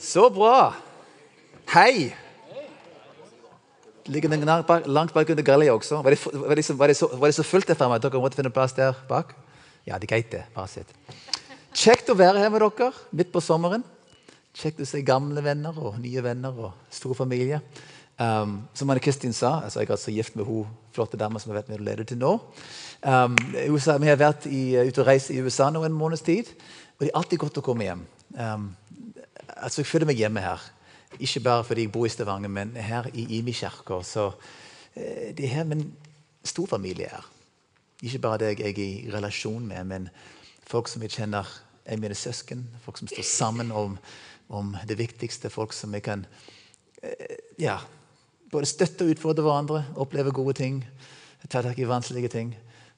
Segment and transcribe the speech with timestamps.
[0.00, 0.72] Så bra.
[1.74, 2.14] Hei.
[4.08, 4.46] Ligger den
[4.86, 6.00] langt bak, under galleriet også?
[6.02, 8.02] Var det, var, det så, var, det så, var det så fullt der fremme at
[8.02, 9.34] dere måtte finne plass der bak?
[9.84, 10.46] Ja, det er greit, det.
[10.54, 10.88] Bare sitt.
[11.76, 13.84] Kjekt å være her med dere midt på sommeren.
[14.56, 17.60] Kjekt å se gamle venner og nye venner og stor familie.
[18.16, 21.52] Um, som Anne Kristin sa, altså jeg er altså gift med hun flotte dama som
[21.52, 22.34] har vært med og ledet til nå.
[23.04, 23.36] Um,
[23.68, 26.48] USA, vi har vært i, ute og reist i USA nå en måneds tid,
[26.96, 28.04] og det er alltid godt å komme hjem.
[28.36, 28.70] Um,
[29.56, 30.62] altså Jeg føler meg hjemme her.
[31.18, 34.04] Ikke bare fordi jeg bor i Stavanger, men her i Imi kirke.
[34.04, 34.30] Så
[34.94, 35.92] eh, det er her min
[36.44, 37.26] storfamilie er.
[38.02, 40.08] Ikke bare deg jeg er i relasjon med, men
[40.66, 41.46] folk som jeg kjenner
[41.84, 42.64] er mine søsken.
[42.84, 43.98] Folk som står sammen om,
[44.48, 45.50] om det viktigste.
[45.50, 46.26] Folk som jeg kan
[47.02, 47.78] eh, ja,
[48.50, 50.84] både støtte og utfordre hverandre, oppleve gode ting,
[51.48, 52.54] ta tak i vanskelige ting.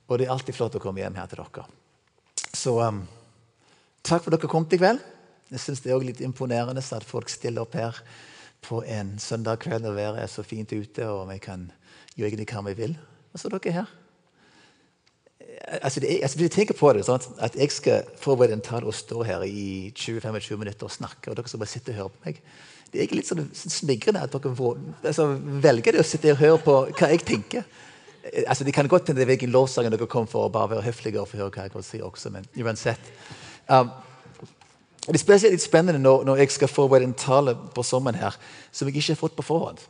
[0.09, 1.67] Og det er alltid flott å komme hjem her til dere.
[2.53, 3.03] Så um,
[4.05, 5.01] takk for at dere kom i kveld.
[5.53, 7.99] Jeg syns det er litt imponerende at folk stiller opp her
[8.63, 11.67] på en søndag kveld når været er så fint ute, og vi kan
[12.17, 12.97] gjøre egentlig hva vi vil.
[13.33, 13.93] Og så er dere her.
[15.83, 18.97] Altså, det altså, jeg tenker på det, sånn at jeg skal forberede en tale og
[18.97, 22.25] stå her i 20-25 minutter og snakke, og dere skal bare sitte og høre på
[22.27, 22.45] meg
[22.93, 25.25] det er egentlig litt sånn smigrende at dere får, altså,
[25.65, 27.65] velger å sitte og høre på hva jeg tenker.
[28.45, 30.85] Altså, Det kan godt hende det er hvilken lovsang dere kom for å bare være
[30.91, 33.01] høflige og få høre hva jeg kan si også, men uansett.
[33.65, 33.95] Um,
[35.07, 38.37] det er spesielt litt spennende når, når, jeg skal forberede en tale på sommeren her
[38.71, 39.81] som jeg ikke har fått på forhånd.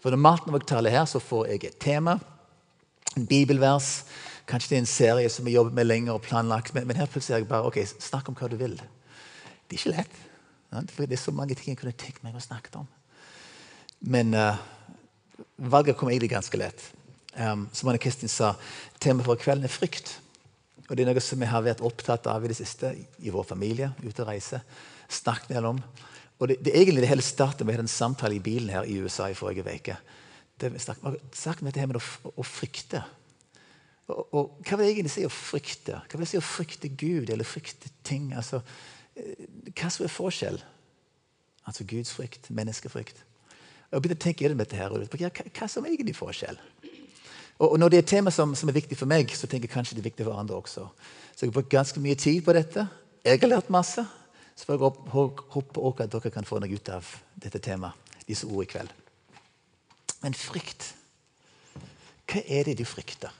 [0.00, 2.18] For når jeg taler her, så får jeg et tema,
[3.16, 4.04] en bibelvers.
[4.48, 7.08] Kanskje det er en serie som jeg jobber med lenge og planlagt, men, men her
[7.08, 8.76] plutselig er jeg bare ok, snakk om hva du vil.
[8.76, 10.18] Det er ikke lett.
[10.92, 12.88] For det er så mange ting jeg kunne tenkt meg å snakke om.
[14.04, 14.56] Men uh,
[15.56, 16.88] valget kom egentlig ganske lett.
[17.36, 18.54] Um, som Anne Kristin sa,
[19.00, 20.16] temaet for kvelden er frykt.
[20.88, 23.46] Og Det er noe som vi har vært opptatt av i det siste i vår
[23.48, 23.92] familie.
[24.02, 24.60] ute og reise,
[25.08, 25.82] snakket om.
[26.38, 29.30] Og det, det, egentlig det hele startet med en samtale i bilen her i USA
[29.30, 29.96] i forrige uke.
[30.60, 33.02] Vi snakket om dette med å, å frykte.
[34.08, 36.02] Og, og, Hva vil det egentlig si å frykte?
[36.04, 38.34] Hva vil det si å frykte Gud eller frykte ting?
[38.36, 38.60] Altså,
[39.14, 40.58] Eh, hva som er forskjell?
[41.64, 43.22] Altså Guds frykt, menneskefrykt.
[43.90, 46.58] Jeg begynte å tenke gjennom dette her, hva, hva som er egentlig forskjell?
[47.58, 49.74] Og, Når det er et tema som, som, er viktig for meg, så tenker jeg
[49.74, 50.88] kanskje det er viktig for andre også.
[51.34, 52.88] Så jeg har brukt ganske mye tid på dette.
[53.24, 54.04] Jeg har lært masse.
[54.56, 57.94] Så jeg håpe også at dere kan få noe ut av dette temaet,
[58.26, 58.92] disse ord i kveld.
[60.22, 60.94] Men frykt
[62.30, 63.32] Hva er det du frykter?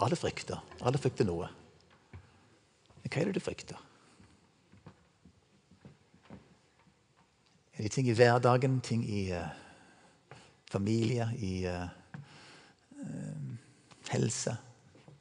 [0.00, 0.60] Alle frykter.
[0.80, 1.48] Alle frykter noe.
[3.02, 3.89] Men hva er det du frykter?
[7.80, 9.46] Er ting i hverdagen, ting i uh,
[10.70, 11.88] familie, i uh,
[13.00, 13.54] uh,
[14.10, 14.56] helse,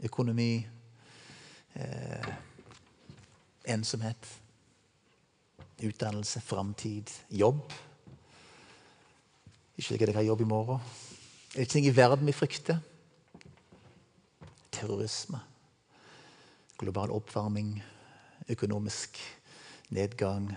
[0.03, 0.67] økonomi,
[3.65, 4.27] ensomhet,
[5.83, 7.73] utdannelse, framtid, jobb?
[9.77, 10.79] Ikke sikkert jeg har jobb i morgen.
[11.55, 12.79] Er det ting i verden vi frykter?
[14.79, 15.39] terrorisme,
[16.77, 17.83] global oppvarming,
[18.49, 19.17] økonomisk
[19.89, 20.53] nedgang.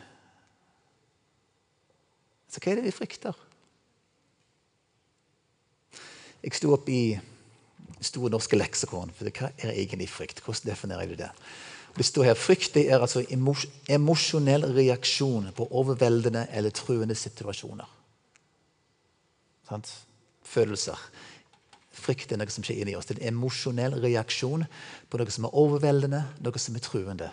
[2.52, 3.36] Så hva er det vi frykter?
[6.42, 7.04] Jeg sto opp i
[8.02, 9.12] Store norske leksikon.
[9.14, 10.40] for Hva er egentlig frykt?
[10.42, 11.30] Hvordan definerer du det?
[11.96, 13.22] Det står her, Frykt er altså
[13.88, 17.86] emosjonell reaksjon på overveldende eller truende situasjoner.
[19.68, 19.92] Sant?
[20.42, 20.98] Følelser.
[21.92, 23.06] Frykt er noe som skjer inni oss.
[23.06, 24.64] Det er en emosjonell reaksjon
[25.10, 27.30] på noe som er overveldende, noe som er truende.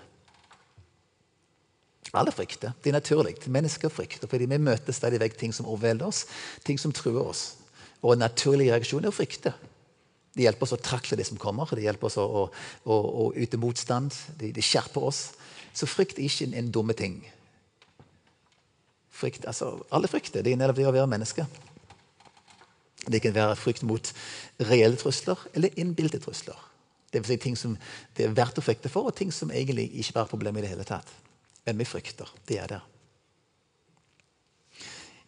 [2.18, 2.74] Alle frykter.
[2.82, 3.36] Det er naturlig.
[3.52, 6.26] Mennesker frykter fordi vi møter stadig vekk ting som overvelder oss,
[6.66, 7.44] ting som truer oss.
[8.02, 9.54] Og en naturlig reaksjon er å frykte.
[10.34, 12.44] Det hjelper oss å trakle det som kommer, det hjelper oss å, å,
[12.86, 14.16] å, å yte motstand.
[14.40, 15.24] Det, det, skjerper oss.
[15.76, 17.20] Så frykt er ikke en, en dumme ting.
[19.20, 20.46] Frykt, altså, alle frykter.
[20.46, 21.46] Det er en det å være menneske.
[23.10, 24.12] Det kan være frykt mot
[24.70, 26.58] reelle trusler eller innbilte trusler.
[27.10, 27.74] Det vil si ting som
[28.16, 30.64] det er verdt å frykte for, og ting som egentlig ikke er et problem i
[30.64, 31.10] det hele tatt.
[31.66, 32.30] Men vi frykter.
[32.48, 32.86] Det er der.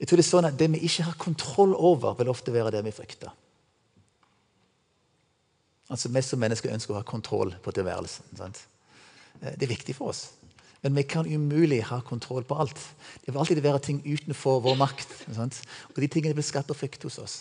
[0.02, 2.72] Jeg tror Det er sånn at det vi ikke har kontroll over, vil ofte være
[2.74, 3.30] det vi frykter.
[5.92, 8.26] Altså Vi som mennesker ønsker å ha kontroll på tilværelsen.
[8.38, 8.64] Sant?
[9.42, 10.30] Eh, det er viktig for oss.
[10.82, 12.80] Men vi kan umulig ha kontroll på alt.
[13.22, 15.12] Det vil alltid være ting utenfor vår makt.
[15.30, 17.36] Og de tingene blir skapt av frykt hos oss.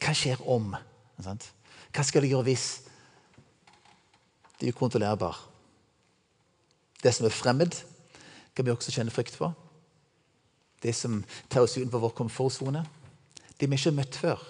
[0.00, 0.72] Hva skjer om?
[1.20, 2.66] Hva skal jeg gjøre hvis?
[4.56, 5.36] Det er ukontrollerbar.
[7.06, 7.76] Det som er fremmed,
[8.56, 9.54] kan vi også kjenne frykt for.
[10.82, 12.82] Det som tar oss utenfor vår komfortsone.
[13.54, 14.42] Det vi ikke har møtt før.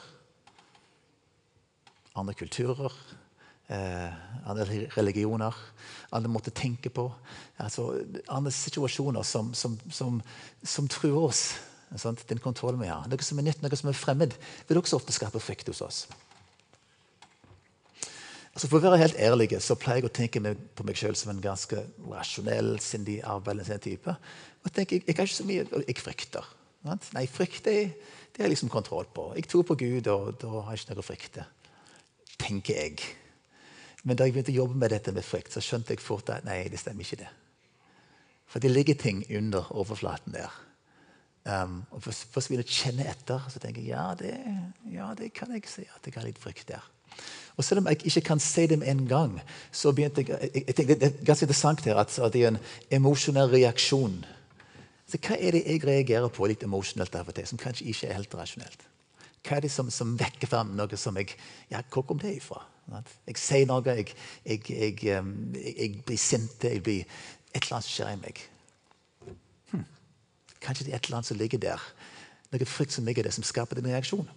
[2.17, 2.95] Andre kulturer,
[3.69, 4.15] eh,
[4.49, 5.53] andre religioner,
[6.17, 7.11] andre måter å tenke på.
[7.61, 7.91] Altså,
[8.33, 10.23] andre situasjoner som, som, som,
[10.65, 11.51] som truer oss.
[12.01, 12.25] Sant?
[12.31, 13.05] Den kontrollen vi har.
[13.05, 14.33] Noe som er nytt, noe som er fremmed,
[14.67, 16.07] vil også ofte skape frykt hos oss.
[18.57, 21.29] Altså For å være helt ærlig så pleier jeg å tenke på meg sjøl som
[21.29, 21.77] en ganske
[22.09, 24.15] rasjonell, sindig, arbeidende type.
[24.65, 26.49] Og tenker, jeg, jeg har ikke så mye, jeg frykter.
[26.87, 27.11] Sant?
[27.13, 27.77] Nei, frykt det,
[28.33, 29.27] det har jeg liksom kontroll på.
[29.37, 31.45] Jeg tror på Gud, og da har jeg ikke noe å frykte.
[32.41, 33.05] Tenker jeg.
[34.09, 36.49] Men da jeg begynte å jobbe med dette med frykt, så skjønte jeg fort at
[36.49, 37.31] nei, det stemmer ikke det.
[38.49, 40.61] For det ligger ting under overflaten der.
[41.45, 44.33] Um, og for, for å kjenne etter, så tenker jeg ja det,
[44.91, 46.89] ja, det kan jeg si at jeg har litt frykt der.
[47.57, 49.41] Og Selv om jeg ikke kan se dem en gang,
[49.73, 52.59] så begynte jeg, jeg, jeg Det er ganske interessant her at, at det er en
[52.91, 54.25] emosjonell reaksjon.
[55.09, 58.11] Så Hva er det jeg reagerer på litt emosjonelt av og til, som kanskje ikke
[58.11, 58.87] er helt rasjonelt?
[59.47, 61.37] Hva er det som, som vekker fram noe som jeg
[61.71, 62.65] Ja, hvor kom det ifra?
[63.27, 64.13] Jeg sier noe, jeg,
[64.45, 67.07] jeg, jeg, blir sint, jeg blir
[67.55, 68.41] Et eller annet skjer i meg.
[69.71, 69.85] Hm.
[70.61, 71.87] Kanskje det er et eller annet som ligger der.
[72.53, 74.29] Noe frykt som ligger der, som skaper den reaksjonen.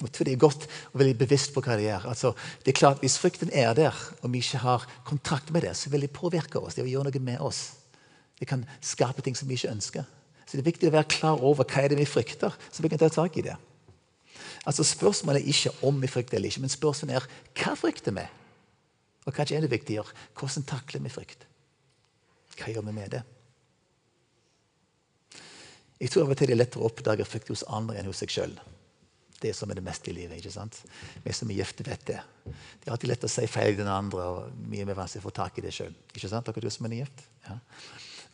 [0.00, 2.06] Tror det er godt og veldig bevisst på hva de gjør.
[2.08, 2.32] Altså,
[2.64, 5.90] det er klart, Hvis frykten er der, og vi ikke har kontrakt med det, så
[5.90, 6.74] vil det påvirke oss.
[6.74, 7.72] Det vil gjøre noe med oss.
[8.38, 10.04] Det kan skape ting som vi ikke ønsker.
[10.46, 12.88] Så det er viktig å være klar over hva er det vi frykter, så vi
[12.88, 13.56] kan ta tak i det.
[14.66, 17.28] Altså Spørsmålet er ikke om vi frykter eller ikke, men spørsmålet er
[17.60, 18.24] hva frykter vi?
[19.28, 21.46] Og kanskje enda viktigere hvordan takler vi frykt?
[22.56, 23.22] Hva gjør vi med det?
[26.00, 28.22] Jeg tror av og til det er lettere å oppdage frykt hos andre enn hos
[28.24, 28.56] seg sjøl
[29.40, 30.38] det som er det meste i livet.
[30.38, 30.82] ikke sant?
[31.24, 32.20] Vi som er gifte, vet det.
[32.44, 35.28] Det er alltid lett å si feil i den andre, og mye mer vanskelig å
[35.28, 35.92] få tak i det sjøl.
[35.92, 36.20] Er
[37.02, 37.26] gift?
[37.48, 37.58] Ja.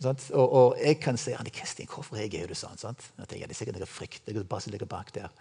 [0.05, 2.77] Og, og, jeg kan si Anne Kristin, hvorfor reagerer du sånn?
[2.81, 3.07] Sant?
[3.17, 5.33] Jeg tenker, det er sikkert noe frykt det bare som ligger bak der.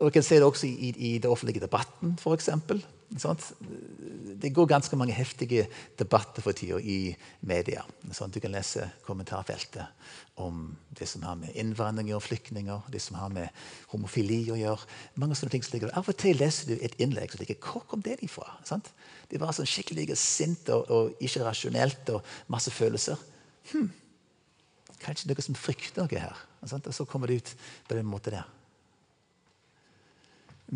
[0.00, 2.48] Jeg kan se det også i, i det offentlige debatten, f.eks.
[4.40, 5.66] Det går ganske mange heftige
[5.98, 7.10] debatter for tida i
[7.44, 7.82] media.
[8.16, 9.90] Sånn, du kan lese kommentarfeltet
[10.40, 13.50] om det som har med innvandring og flyktninger, det som har med
[13.90, 14.86] homofili å gjøre.
[15.20, 17.84] mange sånne ting som ligger Av og til leser du et innlegg som ligger Hvor
[17.90, 18.46] kom det ifra?
[18.64, 18.88] Sant?
[19.28, 23.20] Det var sånn skikkelig sint og, og, ikke rasjonelt og masse følelser.
[23.74, 23.90] Hm.
[25.02, 26.40] Kanskje noe som frykter noe her.
[26.64, 26.86] Sant?
[26.86, 27.54] Og så kommer det ut
[27.88, 28.48] på den måten der.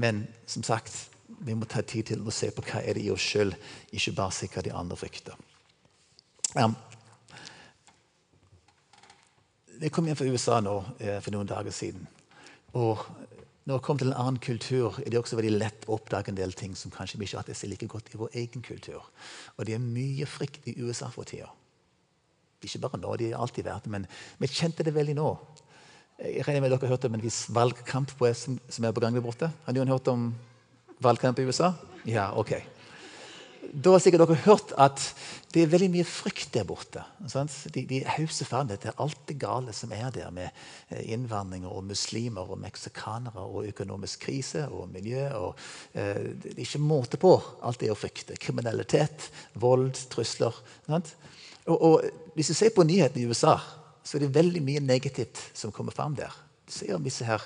[0.01, 0.97] Men som sagt,
[1.45, 3.55] vi må ta tid til å se på hva er det i oss sjøl,
[3.93, 5.39] ikke bare se hva de andre frykter.
[6.55, 6.75] Um,
[9.81, 12.07] jeg kom hjem fra USA nå eh, for noen dager siden.
[12.79, 13.03] Og
[13.65, 16.39] når jeg kom til en annen kultur, er det også veldig lett å oppdage en
[16.39, 19.07] del ting som kanskje vi ikke har sett like godt i vår egen kultur.
[19.57, 21.49] Og det er mye frykt i USA for tida.
[22.65, 24.07] Ikke bare nå, de har alltid vært men
[24.41, 25.31] vi kjente det veldig nå.
[26.15, 29.03] Jeg regner med dere har hørt om en viss valgkamp på, som, som er på
[29.03, 29.49] gang der borte.
[29.67, 30.29] Har noen hørt om
[31.03, 31.73] valgkamp i USA?
[32.07, 32.55] Ja, ok.
[33.75, 35.03] Da har sikkert dere hørt at
[35.51, 37.03] det er veldig mye frykt der borte.
[37.31, 37.51] Sant?
[37.75, 40.55] De, de hauser fram dette alt det gale som er der, med
[41.03, 45.27] innvandringer, og muslimer og meksikanere og økonomisk krise og miljø.
[45.35, 45.63] Og,
[45.99, 47.35] eh, det er ikke måte på
[47.67, 48.39] alt det å frykte.
[48.39, 50.63] Kriminalitet, vold, trusler.
[50.95, 52.05] Og, og,
[52.39, 53.59] hvis du ser på nyhetene i USA
[54.05, 56.33] så er det veldig mye negativt som kommer fram der.
[56.65, 57.43] Du ser disse her,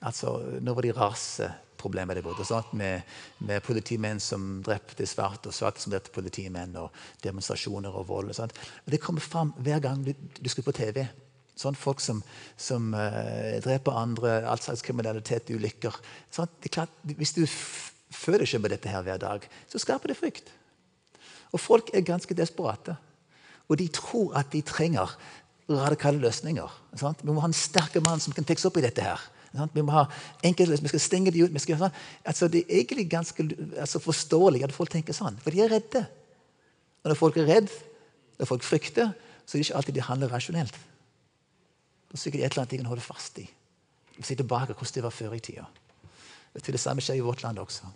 [0.00, 2.62] altså, Nå var det raseproblemer der borte.
[2.76, 3.02] Med,
[3.38, 6.92] med, politimenn som drepte svarte, og svarte som drepte politimenn, og
[7.24, 8.32] demonstrasjoner og vold.
[8.32, 8.56] Og sånt.
[8.86, 11.04] Og det kommer fram hver gang du, du skal på TV.
[11.58, 12.22] Sånn Folk som,
[12.56, 16.00] som uh, dreper andre, all slags kriminalitet, ulykker.
[16.32, 17.44] Sånn, det er klart, hvis du
[18.12, 20.52] føler ikke med dette her hver dag, så skaper det frykt.
[21.52, 22.96] Og folk er ganske desperate.
[23.68, 25.12] Og de tror at de trenger
[25.80, 26.80] radikale løsninger.
[27.00, 27.22] Sant?
[27.22, 29.04] Vi må ha en sterk mann som kan fikse opp i dette.
[29.04, 29.20] her.
[29.52, 29.74] Sant?
[29.74, 30.06] Vi må ha
[30.44, 31.56] enkelte, vi skal stenge de ut.
[31.60, 31.96] Skal, sånn.
[32.24, 33.46] altså, det er egentlig ganske
[33.80, 36.04] altså, forståelig at folk tenker sånn, for de er redde.
[37.02, 37.82] Og når folk er redde,
[38.38, 39.12] når folk frykter,
[39.44, 40.78] så er det ikke alltid de handler rasjonelt.
[42.08, 43.46] Det er sikkert et eller annet de kan holde fast i.
[44.22, 45.66] Se tilbake hvordan det var før i tida.
[46.52, 47.88] Det samme skjer i vårt land også.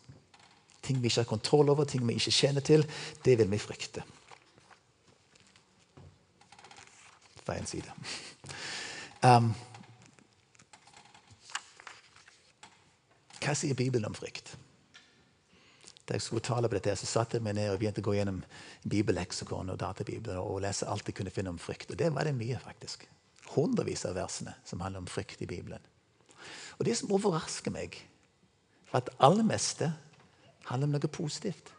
[0.86, 2.86] Ting vi ikke har kontroll over, ting vi ikke kjenner til,
[3.24, 4.04] det vil vi frykte.
[7.46, 7.94] Feil side.
[9.24, 9.52] Um,
[13.40, 14.56] hva sier Bibelen om frykt?
[16.06, 18.14] Da jeg skulle tale på dette, så satte jeg meg ned og begynte å gå
[18.14, 18.42] gjennom
[18.86, 21.90] bibelleksikon og databibler og lese alt jeg kunne finne om frykt.
[21.90, 23.08] Og det var det mye, faktisk.
[23.56, 25.82] Hundrevis av versene som handler om frykt i Bibelen.
[26.78, 27.98] Og det som overrasker meg,
[28.92, 29.90] er at aller meste
[30.68, 31.72] handler om noe positivt.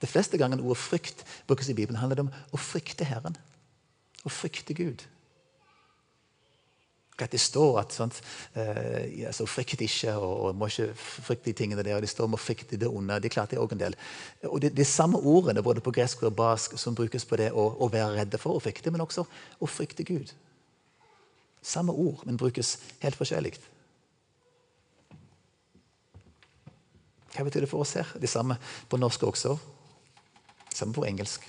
[0.00, 3.36] De fleste ganger ordet frykt brukes i Bibelen, handler det om å frykte Herren.
[4.24, 5.04] Å frykte Gud.
[7.20, 8.22] At Det står at sånt,
[8.54, 11.96] eh, altså, 'frykt ikke', og, og 'må ikke frykte de tingene der'.
[11.96, 13.20] og De står om å frykte det onde.
[13.20, 13.94] Det er klart det også en del.
[14.44, 17.76] Og det, er samme ordene både på gresk og bask som brukes på det å,
[17.80, 19.26] å være redde for å frykte, men også
[19.60, 20.32] å frykte Gud.
[21.62, 23.58] Samme ord, men brukes helt forskjellig.
[27.36, 28.06] Hva betyr det for oss her?
[28.20, 28.56] Det samme
[28.88, 29.58] på norsk også.
[30.80, 31.44] Samme på engelsk.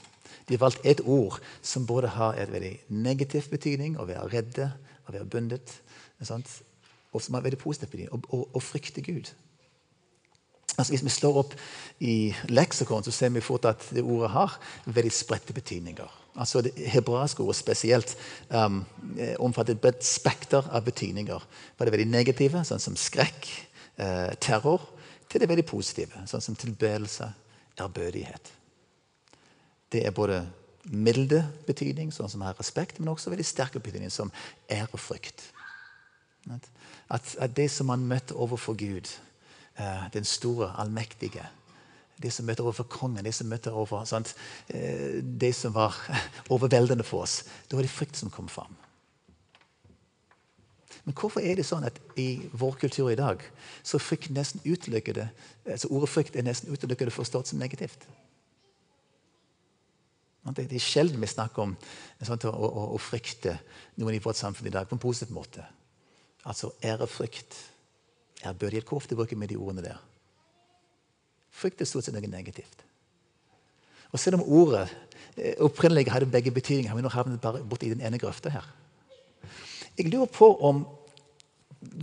[0.48, 4.72] De har valgt et ord som både har et veldig negativ betydning, å være redde,
[5.08, 5.78] å være bundet,
[6.22, 9.32] og som har veldig positiv betydning, å, frykte Gud.
[10.78, 11.56] Altså Hvis vi slår opp
[12.00, 16.20] i leksikon, så ser vi fort at det ordet har veldig spredte betydninger.
[16.36, 18.16] Altså Det hebraiske ordet spesielt
[18.50, 18.86] um,
[19.44, 21.44] omfatter et bredt spekter av betydninger.
[21.76, 23.52] Fra det veldig negative, sånn som skrekk,
[24.00, 24.88] eh, terror,
[25.30, 27.28] til det veldig positive, sånn som tilbedelse,
[27.82, 28.61] ærbødighet.
[29.92, 30.44] Det er både
[30.84, 34.32] milde betydning, sånn som her respekt, men også veldig sterke betydning, som
[34.72, 35.44] ærefrykt.
[36.50, 39.12] At, at det som man møtte overfor Gud,
[39.78, 41.46] eh, den store, allmektige
[42.22, 44.36] det som møtte overfor kongen, det som møtte over sant?
[44.70, 45.98] Eh, det som var
[46.54, 48.76] overveldende for oss, det var det frykt som kom fram.
[51.04, 53.42] Men hvorfor er det sånn at i vår kultur i dag
[53.82, 55.32] så frykt nesten utelukkende,
[55.66, 58.06] altså ordet frykt er nesten utelukkende forstått som negativt?
[60.42, 61.74] Det er sjelden vi snakker om
[62.26, 63.60] sånt, å, å, å, frykte
[64.02, 65.66] noen i vårt samfunn i dag på en positiv måte.
[66.50, 67.58] Altså ærefrykt.
[68.42, 68.88] Ærbødighet.
[68.90, 70.00] Hvor ofte bruker vi de ordene der?
[71.54, 72.82] Frykt er stort sett noe negativt.
[74.12, 74.88] Og Selv om ordet
[75.38, 78.66] eh, opprinnelig hadde begge betydninger, har vi nå havnet bare borti den ene grøfta her.
[79.94, 80.82] Jeg lurer på om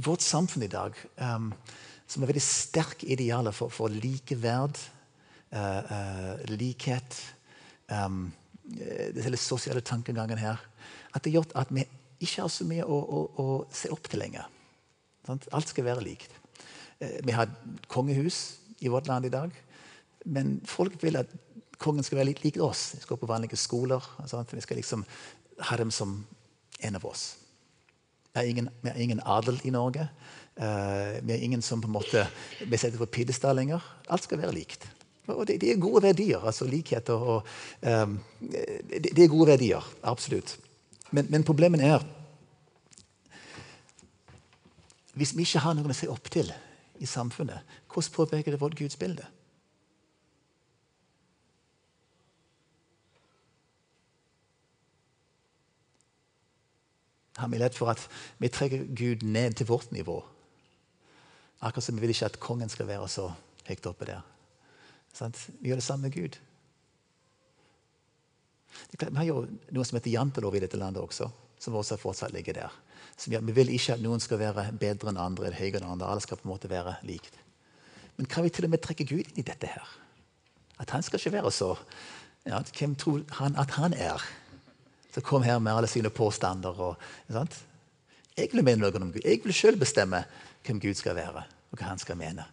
[0.05, 1.51] vårt samfunn i dag, um,
[2.07, 4.79] som er veldig sterke idealer for, for likeverd,
[5.51, 5.59] uh,
[5.91, 7.19] uh, likhet
[7.93, 8.29] um,
[8.69, 10.61] hele sosiale tankegangen her
[11.15, 11.87] At det har gjort at vi
[12.21, 14.45] ikke har så mye å, å, å se opp til lenger.
[15.29, 16.33] Alt skal være likt.
[17.01, 17.51] Uh, vi har
[17.89, 19.55] kongehus i vårt land i dag,
[20.27, 21.31] men folk vil at
[21.79, 22.93] kongen skal være litt lik oss.
[22.95, 24.05] Vi skal gå på vanlige skoler.
[24.27, 24.53] Sant?
[24.53, 25.05] Vi skal liksom
[25.71, 26.21] ha dem som
[26.81, 27.37] en av oss.
[28.33, 30.09] Vi har ingen, vi har ingen adel i Norge.
[30.59, 32.27] Uh, vi har ingen som på en måte
[32.61, 33.83] vi setter på pidestall lenger.
[34.11, 34.89] Alt skal være likt.
[35.29, 36.41] Og det, det er gode verdier.
[36.41, 37.47] altså Likheter og
[37.83, 40.59] um, det, det, er gode verdier, absolutt.
[41.11, 42.05] Men, men problemet er
[45.19, 46.53] Hvis vi ikke har noen å se opp til
[46.99, 49.27] i samfunnet, hvordan påvirker det vårt gudsbilde?
[57.39, 58.03] har vi lett for at
[58.43, 60.19] vi trekker Gud ned til vårt nivå.
[61.63, 63.29] Akkurat som vi vil ikke at kongen skal være så
[63.69, 64.38] høyt oppe der.
[65.17, 66.39] Vi gjør det samme med Gud.
[68.93, 69.41] Vi har jo
[69.75, 72.75] noe som heter jantelov i dette landet også, som også fortsatt ligger der.
[73.19, 76.07] Så vi vil ikke at noen skal være bedre enn andre eller høyere enn andre.
[76.07, 77.35] Alle skal på en måte være likt.
[78.19, 79.97] Men kan vi til og med trekke Gud inn i dette her?
[80.79, 81.73] At han skal ikke være så
[82.47, 84.23] ja, Hvem tror han at han er?
[85.19, 86.81] som kom her med alle sine påstander.
[86.81, 86.97] Og,
[88.37, 89.25] jeg vil mene noe om Gud.
[89.25, 90.23] Jeg vil sjøl bestemme
[90.67, 92.45] hvem Gud skal være, og hva han skal mene.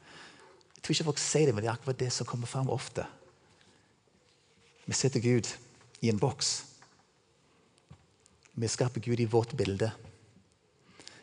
[0.86, 3.08] Jeg tror ikke folk sier det, men det er akkurat det som kommer fram ofte.
[4.86, 5.48] Vi setter Gud
[6.06, 6.52] i en boks.
[8.54, 9.90] Vi skaper Gud i vårt bilde.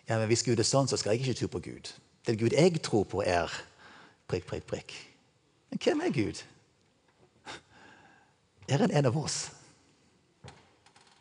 [0.09, 1.93] Ja, men Hvis Gud er sånn, så skal jeg ikke tro på Gud.
[2.27, 3.55] Den Gud jeg tror på, er
[4.27, 4.97] prikk, prikk, prikk.
[5.71, 6.43] Men hvem er Gud?
[8.67, 9.53] Er han en av oss?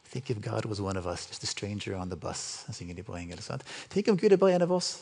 [0.10, 2.66] Think if God was one of us, just a stranger on the bus.
[3.06, 3.52] På engelsk.
[3.90, 4.96] Tenk om Gud er bare en av oss.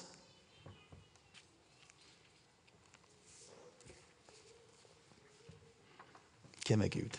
[6.70, 7.18] Hvem er Gud?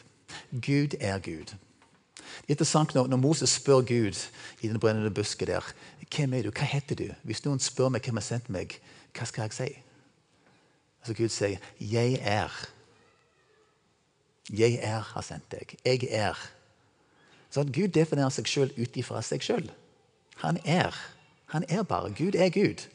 [0.52, 1.50] Gud er Gud.
[2.14, 4.18] Det er interessant når, når Moses spør Gud
[4.62, 5.72] i den brennende busken der
[6.16, 7.08] hvem er du, hva heter du?
[7.22, 8.76] Hvis noen spør meg hvem har sendt meg,
[9.14, 9.68] hva skal jeg si?
[11.02, 12.68] Altså Gud sier, 'Jeg er'.
[14.50, 15.76] Jeg er har sendt deg.
[15.84, 16.50] Jeg er.
[17.50, 19.70] Så Gud definerer seg sjøl ut ifra seg sjøl.
[20.42, 20.94] Han er.
[21.46, 22.10] Han er bare.
[22.10, 22.86] Gud er Gud.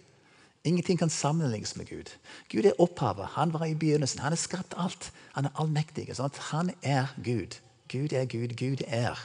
[0.65, 2.10] Ingenting kan sammenlignes med Gud.
[2.50, 3.25] Gud er opphavet.
[3.25, 4.19] Han var i begynnelsen.
[4.19, 5.12] Han har skapt alt.
[5.34, 6.07] Han er allmektig.
[6.17, 7.60] Sånn han er Gud.
[7.88, 8.55] Gud er Gud.
[8.57, 9.19] Gud er.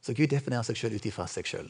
[0.00, 1.68] Så Gud definerer seg sjøl ut ifra seg sjøl.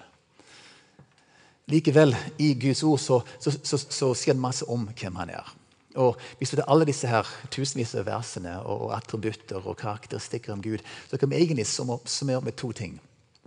[1.69, 5.51] Likevel, i Guds ord så, så, så, så sier han masse om hvem han er.
[5.99, 10.63] Og Hvis det er alle disse her tusenvis av versene og attributter og karakteristikker om
[10.63, 13.01] Gud, så kan vi egentlig summere med to ting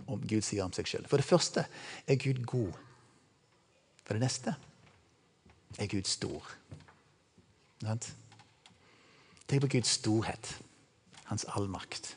[0.06, 1.08] om Gud sier om seg selv.
[1.10, 1.66] For det første
[2.06, 2.72] er Gud god.
[4.02, 4.54] For det neste
[5.78, 6.50] er Gud stor.
[7.82, 10.54] Tenk på Guds storhet,
[11.28, 12.14] hans allmakt.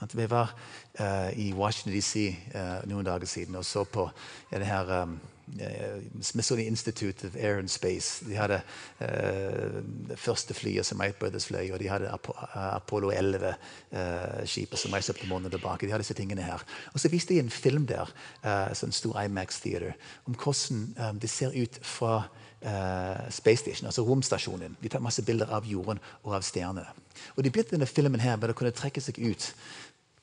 [0.00, 0.54] At vi var
[1.00, 4.08] uh, i Washington DC uh, noen dager siden og så på
[4.50, 5.18] det her um,
[5.60, 8.24] eh, Smithsonian Institute of Air and Space.
[8.24, 8.60] De hadde
[9.00, 14.94] uh, det første flyet som Wright Brothers fløy, og de hadde Apo Apollo 11-skipet som
[14.94, 15.86] reiste opp til månen og tilbake.
[15.86, 16.64] De hadde disse tingene her.
[16.94, 18.10] Og så viste de en film der,
[18.44, 22.22] uh, sånn stor Imax Theater, om hvordan um, det ser ut fra
[22.64, 24.76] uh, Space Station, altså romstasjonen.
[24.82, 26.88] De tar masse bilder av jorden og av stjernene.
[27.36, 29.50] Og de begynte denne filmen her med å kunne trekke seg ut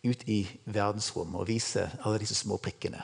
[0.06, 3.02] ut i verdensrommet og vise alle disse små prikkene.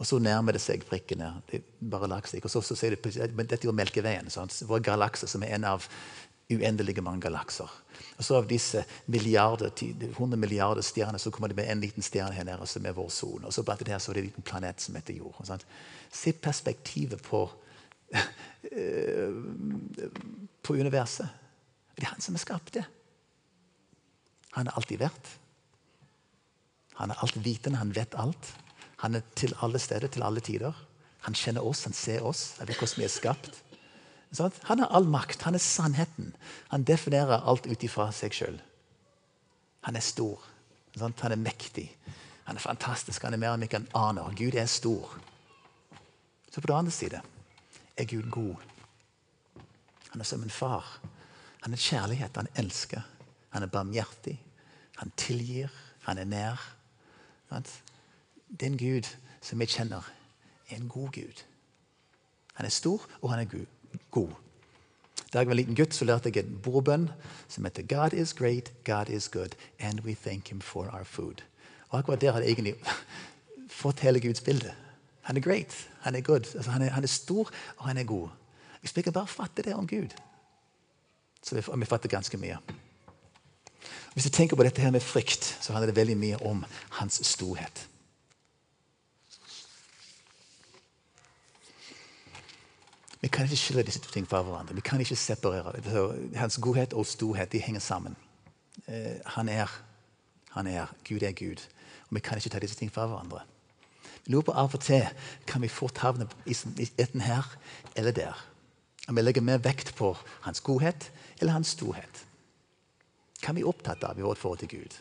[0.00, 1.42] Og så nærmer det seg prikkene.
[1.50, 4.30] det bare laksik, Og så, så sier de men dette er jo Melkeveien.
[4.30, 4.62] Sant?
[4.66, 5.84] Vår galakse, som er en av
[6.50, 7.68] uendelige mange galakser.
[8.16, 12.34] Og så av disse milliarder, 100 milliarder stjerner så kommer det med en liten stjerne
[12.34, 13.46] her nede som er vår sone.
[13.46, 15.36] Og så blant det her så er det en liten planet som heter jord.
[15.44, 15.66] Sant?
[16.10, 17.44] Se perspektivet på,
[20.62, 21.28] på universet.
[21.94, 22.86] Det er han som har skapt det.
[24.56, 25.34] Han har alltid vært.
[27.00, 28.52] Han er altvitende, han vet alt.
[29.00, 30.76] Han er til alle steder, til alle tider.
[31.24, 32.58] Han kjenner oss, han ser oss.
[32.58, 33.60] Han vet hvordan vi er skapt.
[34.68, 35.42] Han har all makt.
[35.42, 36.34] Han er sannheten.
[36.68, 38.58] Han definerer alt ut ifra seg sjøl.
[39.88, 40.44] Han er stor.
[41.00, 41.88] Han er mektig.
[42.44, 43.24] Han er fantastisk.
[43.24, 44.24] Han er mer enn vi kan ane.
[44.36, 45.16] Gud er stor.
[46.50, 47.22] Så på den andre side
[47.96, 48.56] er Gud god.
[50.10, 50.84] Han er som en far.
[51.62, 52.36] Han er kjærlighet.
[52.36, 53.02] Han elsker.
[53.50, 54.36] Han er barmhjertig.
[55.00, 55.72] Han tilgir.
[56.04, 56.60] Han er nær.
[58.60, 59.08] Den Gud
[59.40, 60.04] som vi kjenner,
[60.70, 61.44] er en god Gud.
[62.54, 63.64] Han er stor, og han er
[64.10, 64.30] god.
[65.32, 67.08] Da jeg var en liten gutt, så lærte jeg en bordbønn
[67.48, 71.42] som heter God is great, God is good, and we thank him for our food.
[71.88, 72.74] Og akkurat der hadde jeg egentlig
[73.82, 74.74] fått hele Guds bilde.
[75.22, 76.54] Han er great, han er good.
[76.54, 78.28] Altså, han, er, han, er, stor, og han er god.
[78.80, 80.08] Hvis vi kan bare fatte det om Gud,
[81.42, 82.58] så vi, vi fatter ganske mye.
[84.12, 86.64] Hvis du tenker på dette her med frykt, så handler det veldig mye om
[86.98, 87.86] hans storhet.
[93.20, 94.74] Vi kan ikke skille disse to tingene fra hverandre.
[94.74, 95.76] Vi kan ikke separere.
[96.36, 98.16] Hans godhet og storhet de henger sammen.
[98.88, 99.68] Eh, han er
[100.50, 100.86] han er.
[101.08, 101.62] Gud er Gud.
[102.08, 103.40] Og Vi kan ikke ta disse tingene fra hverandre.
[104.24, 105.06] Vi lurer på Av og til
[105.46, 106.56] kan vi fort havne i
[106.98, 107.46] enten her
[107.96, 108.46] eller der.
[109.08, 112.26] Om vi legger mer vekt på hans godhet eller hans storhet.
[113.40, 114.98] Hva er vi opptatt av i vårt forhold til Gud?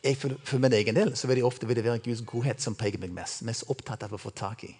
[0.00, 2.62] Jeg, for, for min egen del så vil det ofte vil det være Guds godhet
[2.62, 3.42] som preger meg mest.
[3.44, 4.72] Mest opptatt av å få tak i.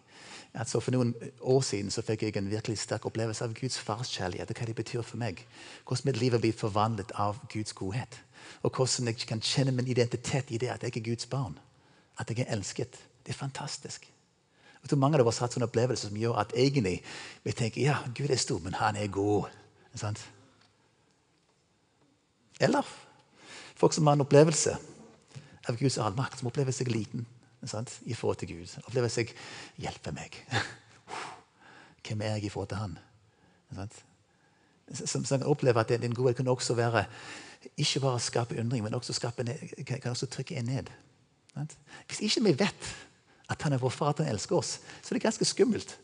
[0.56, 1.12] Altså for noen
[1.46, 4.50] år siden så fikk jeg en virkelig sterk opplevelse av Guds farskjærlighet.
[4.50, 5.44] og hva det betyr for meg.
[5.85, 8.18] Hvordan mitt liv har blitt forvandlet av Guds godhet.
[8.62, 11.59] Og hvordan jeg kan kjenne min identitet i det at jeg er Guds barn.
[12.18, 12.98] At jeg er elsket.
[13.26, 14.09] Det er fantastisk.
[14.83, 17.02] Jeg tror Mange av oss har hatt sånne opplevelser som gjør at egentlig
[17.44, 19.52] vi tenker ja, Gud er stor, men han er god.
[19.94, 20.24] Sant?
[22.61, 22.87] Eller
[23.75, 24.77] folk som har en opplevelse
[25.68, 27.27] av Guds allmakt, som opplever seg liten
[27.64, 27.92] sant?
[28.05, 28.77] i forhold til Gud.
[28.87, 29.33] Opplever seg
[29.79, 30.37] 'hjelpe meg'.
[32.05, 32.99] Hvem er jeg i forhold til Han?
[33.75, 34.05] Sant?
[35.05, 37.05] Som, som opplever at din godhet kan også være
[37.77, 40.90] ikke bare skape undring, men også skape ned, kan også trykke en ned.
[41.55, 41.77] Sant?
[42.07, 42.96] Hvis ikke vi vet
[43.49, 45.99] at Han er vår far, at Han elsker oss, så er det ganske skummelt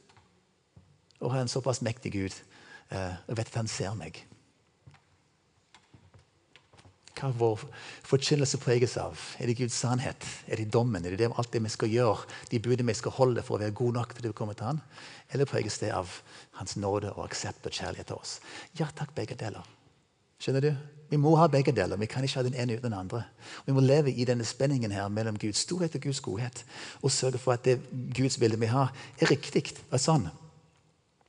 [1.20, 2.34] å ha en såpass mektig Gud
[2.92, 4.26] uh, og vet at Han ser meg
[7.16, 7.62] hva vår
[8.06, 9.20] forkynnelse preges av.
[9.40, 10.26] Er det Guds sannhet?
[10.48, 11.04] Er det dommen?
[11.04, 12.26] Er det, det alt det vi skal gjøre?
[12.50, 14.70] De budene vi skal holde for å være gode nok til det vi kommer til
[14.70, 14.82] Han?
[15.32, 16.12] Eller preges det av
[16.60, 18.38] Hans nåde og aksept og kjærlighet til oss?
[18.78, 19.64] Ja takk, begge deler.
[20.42, 20.72] Skjønner du?
[21.08, 21.96] Vi må ha begge deler.
[21.96, 23.22] Vi kan ikke ha den ene uten den andre.
[23.64, 26.64] Vi må leve i denne spenningen her mellom Guds storhet og Guds godhet.
[27.00, 27.78] Og sørge for at det
[28.16, 30.28] Guds bilde vi har, er riktig og sånn.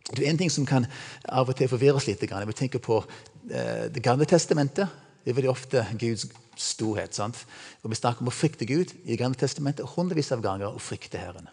[0.08, 0.88] Det er en ting som kan
[1.28, 2.22] av og til forvirre oss litt.
[2.24, 3.02] Vi tenker på
[3.52, 4.88] eh, Det gamle testamentet
[5.28, 7.12] det er veldig ofte Guds storhet.
[7.12, 7.42] sant?
[7.84, 11.20] Og Vi snakker om å frykte Gud i Gamle testamentet hundrevis av ganger å frykte
[11.20, 11.50] Herren.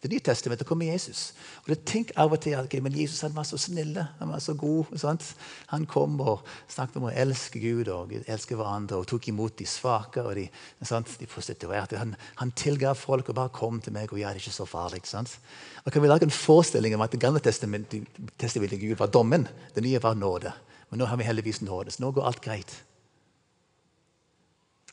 [0.00, 1.34] Det nye testamentet kommer Jesus.
[1.66, 4.32] Og det Tenk av og til at okay, men Jesus han var så snill, han
[4.32, 4.96] var så god.
[4.96, 5.34] Sant?
[5.66, 9.68] Han kom og snakket om å elske Gud og elske hverandre og tok imot de
[9.68, 10.46] svake og de,
[10.80, 11.12] sant?
[11.20, 12.00] de prostituerte.
[12.00, 14.68] Han, han tilga folk og bare kom til meg og ja, det er ikke så
[14.68, 15.04] farlig.
[15.08, 15.36] Sant?
[15.84, 18.08] Og kan vi lage en forestilling om at Det gamle testamentet,
[18.40, 19.44] testamentet Gud var dommen,
[19.76, 20.56] det nye var nåde.
[20.88, 22.76] Men nå har vi heldigvis nåde, så nå går alt greit.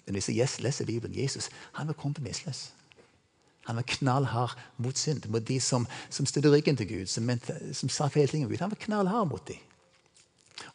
[0.05, 2.71] Men hvis jeg leser Bibelen, Jesus han var kompromissløs.
[3.69, 7.53] Han var knallhard mot synd, mot de som, som stødde ryggen til Gud, som, mente,
[7.77, 8.61] som sa feil ting om Gud.
[8.63, 9.59] Han var knallhard mot dem.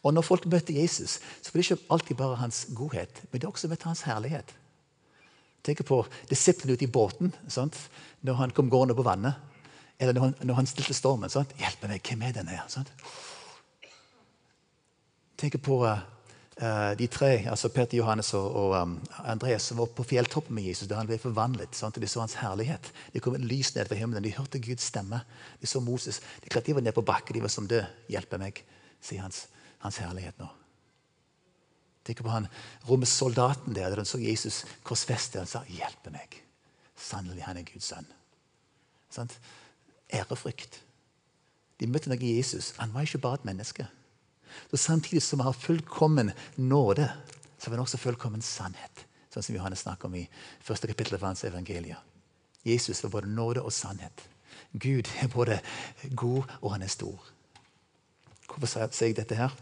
[0.02, 3.48] Og når folk møtte Jesus, så var det ikke alltid bare hans godhet, men det
[3.48, 4.54] også møtte hans herlighet.
[5.66, 7.76] Tenk på disiplene ute i båten sant?
[8.22, 9.34] når han kom gående på vannet.
[9.98, 11.30] Eller når han, når han stilte stormen.
[11.30, 11.52] Sant?
[11.58, 12.84] 'Hjelp meg, hvem er denne?' her?'
[15.36, 16.00] Tenk på eh,
[16.56, 18.94] de tre, altså Peter, Johannes og, um,
[19.28, 21.76] Andreas, som var på fjelltoppen med Jesus da han ble forvandlet.
[21.76, 21.98] Sant?
[22.00, 22.88] De så hans herlighet.
[23.12, 24.24] Det kom et lys ned fra himmelen.
[24.24, 25.20] De hørte Guds stemme.
[25.60, 26.22] De så Moses.
[26.40, 27.36] De klart de var nede på bakken.
[27.36, 27.84] De var som død.
[28.08, 28.62] Hjelpe meg,
[29.04, 29.42] sier hans,
[29.84, 30.48] hans herlighet nå.
[32.06, 32.48] Tenk på han
[33.04, 35.42] soldaten der da han så Jesus korsfestet.
[35.42, 36.40] Han sa, 'Hjelpe meg'.
[36.96, 38.06] Sannelig, han er Guds sønn.
[39.10, 39.38] Sant?
[40.14, 40.80] Ærefrykt.
[41.80, 42.72] De møtte noe i Jesus.
[42.78, 43.86] Han var ikke bare et menneske.
[44.70, 47.08] Så Samtidig som vi har fullkommen nåde,
[47.58, 49.06] så har vi også fullkommen sannhet.
[49.32, 50.28] Sånn som Johannes snakker om i
[50.64, 51.96] første kapittel av hans evangelie
[52.66, 54.24] Jesus var både nåde og sannhet.
[54.72, 55.60] Gud er både
[56.18, 57.20] god og han er stor.
[58.46, 59.54] Hvorfor sier jeg dette her?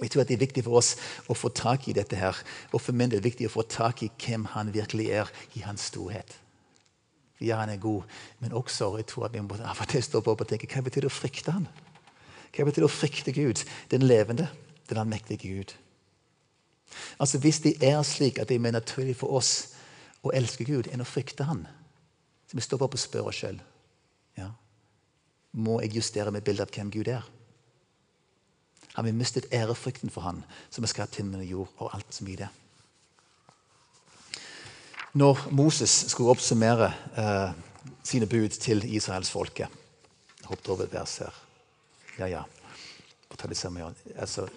[0.00, 0.94] Jeg tror at Det er viktig for oss
[1.28, 2.16] å få tak i dette.
[2.16, 2.36] her,
[2.72, 5.30] og for min del er det viktig å få tak i hvem han virkelig er
[5.54, 6.38] i hans storhet.
[7.40, 8.02] Ja, han er god,
[8.38, 10.82] men også jeg tror at vi må av og til stå på og tenke hva
[10.82, 11.68] betyr det å frykte han?
[12.50, 14.48] Hva betyr å frykte Gud, den levende,
[14.90, 15.74] den allmektige Gud?
[17.18, 19.74] Altså Hvis det er slik at det er mer naturlig for oss
[20.26, 21.66] å elske Gud enn å frykte Han,
[22.48, 23.60] så vi stopper opp og spør oss sjøl
[24.38, 24.48] ja,
[25.52, 27.22] må jeg justere mitt bilde av hvem Gud er.
[28.94, 32.28] Har vi mistet ærefrykten for Han, som har skapt himmelen og jord og alt som
[32.28, 32.48] i det?
[35.14, 37.54] Når Moses skulle oppsummere eh,
[38.06, 39.78] sine bud til israelsfolket
[40.50, 41.34] Hoppet over et vers her.
[42.18, 42.42] Ja, ja.
[44.18, 44.48] Altså,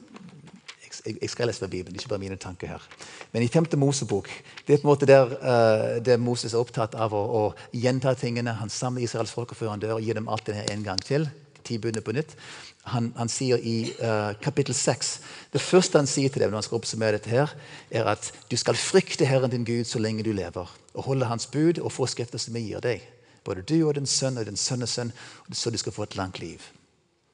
[1.05, 2.87] jeg, jeg skal lese fra Bibelen, ikke bare mine tanker her.
[3.31, 3.65] Men i 5.
[3.77, 4.29] Mosebok
[4.67, 8.13] det er på en måte der, uh, der Moses er opptatt av å, å gjenta
[8.17, 8.55] tingene.
[8.59, 11.01] Han samler Israels folk før han dør og gir dem alt det her en gang
[11.03, 11.29] til.
[11.63, 12.35] Ti på nytt.
[12.91, 15.11] Han, han sier i uh, kapittel 6
[15.53, 17.53] Det første han sier til dem, når han skal oppsummere dette, her,
[17.89, 21.47] er at du skal frykte Herren din Gud så lenge du lever, og holde Hans
[21.47, 23.07] bud og forskrifter som vi gir deg.
[23.47, 25.15] Både du og din sønn og din sønnes sønn,
[25.51, 26.59] så du skal få et langt liv.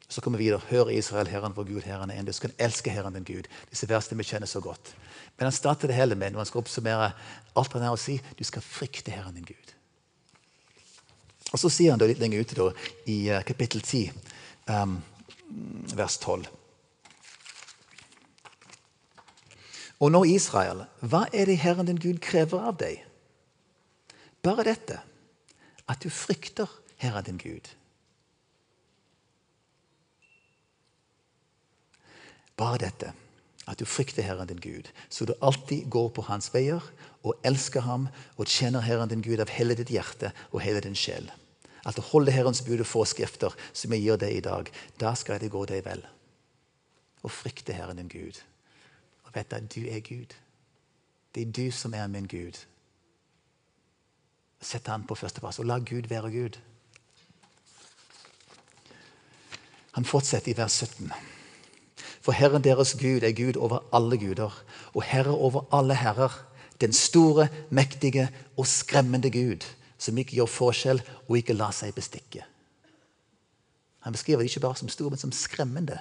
[0.10, 0.62] Så kommer vi videre.
[0.70, 2.26] Hør Israel, Herren vår Gud, Herren er en.
[2.26, 3.46] Du skal elske Herren din Gud.
[3.70, 4.96] Disse versene vi kjenner så godt.
[5.38, 7.12] Men han starter det hele med når han skal oppsummere
[7.56, 9.76] alt han har å si, du skal frykte Herren din Gud.
[11.54, 12.68] Og Så sier han da litt lenger ute da,
[13.06, 14.10] i uh, kapittel 10,
[14.74, 14.98] um,
[15.94, 16.50] vers 12.
[20.00, 23.04] Og nå, Israel, hva er det Herren din Gud krever av deg?
[24.42, 25.04] Bare dette,
[25.86, 27.70] at du frykter Herren din Gud
[32.60, 33.14] Bare dette,
[33.70, 36.84] at du frykter Herren din Gud, så du alltid går på hans veier
[37.24, 40.98] og elsker ham og tjener Herren din Gud av hele ditt hjerte og hele din
[40.98, 41.30] sjel.
[41.88, 44.72] At du holder Herrens bud og forskrifter som jeg gir deg i dag.
[45.00, 46.04] Da skal det gå deg vel.
[47.24, 48.42] Og frykte Herren din Gud.
[49.24, 50.36] Og vet at du er Gud.
[51.36, 52.60] Det er du som er min Gud.
[54.60, 56.60] Sett han på førsteplass, og la Gud være Gud.
[59.96, 61.12] Han fortsetter i vers 17.
[62.22, 66.46] For Herren deres Gud er Gud over alle guder og Herre over alle herrer.
[66.82, 69.66] Den store, mektige og skremmende Gud,
[69.98, 72.46] som ikke gjør forskjell og ikke lar seg bestikke.
[74.00, 76.00] Han beskriver det ikke bare som stor, men som skremmende.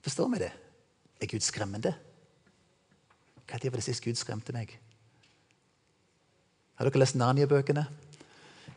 [0.00, 0.52] Forstår vi det?
[1.20, 1.94] Er Gud skremmende?
[3.52, 4.72] Når var det sist Gud skremte meg?
[6.74, 7.84] Har dere lest Narnia-bøkene?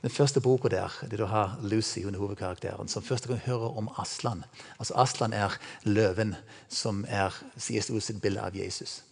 [0.01, 3.77] Den første boka der det du har Lucy, hun er hovedkarakteren, som første gang hører
[3.77, 4.43] om Aslan.
[4.79, 6.36] Altså Aslan er løven
[6.69, 7.91] som er C.S.
[8.03, 9.03] sitt bilde av Jesus.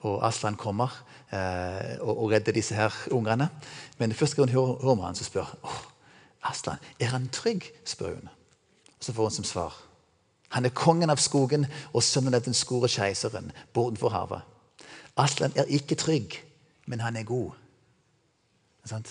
[0.00, 3.48] Og Aslan kommer eh, og, og, redder disse her ungene.
[3.98, 5.82] Men første gang hun hører, hører om han, så spør oh,
[6.42, 7.72] Aslan, er han trygg.
[7.84, 8.28] spør hun.
[9.00, 9.86] Så får hun som svar
[10.56, 14.44] han er kongen av skogen og sønnen av den store keiseren bortenfor havet.
[15.18, 16.36] Aslan er ikke trygg,
[16.86, 17.56] men han er god.
[18.84, 19.10] Er Sant?